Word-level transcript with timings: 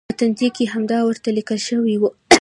په 0.09 0.13
تندي 0.19 0.47
کې 0.55 0.71
همدا 0.73 0.99
ورته 1.03 1.29
لیکل 1.37 1.59
شوي 1.67 1.95
و. 1.99 2.03